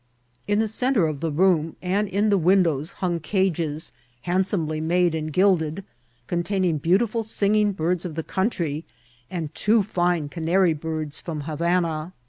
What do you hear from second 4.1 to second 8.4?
handsomely made and gilded, containing beautiful singing birds of the